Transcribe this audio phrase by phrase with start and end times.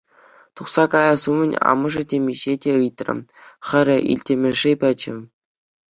[0.55, 3.15] Тухса каяс умӗн амӑшӗ темиҫе те ыйтрӗ,
[3.69, 5.15] хӗрӗ илтмӗше печӗ.